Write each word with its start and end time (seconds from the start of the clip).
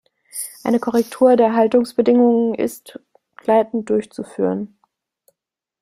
Eine 0.63 0.79
Korrektur 0.79 1.35
der 1.35 1.53
Haltungsbedingungen 1.53 2.55
ist 2.55 2.99
begleitend 3.37 3.87
durchzuführen. 3.91 4.75